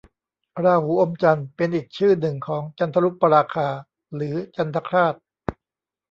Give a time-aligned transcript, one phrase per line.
[0.63, 3.67] ราหูอมจันทร์ เป็นอีกชื่อหนึ่งของจันทรุปราคา
[4.15, 5.13] หรือจันทรคราส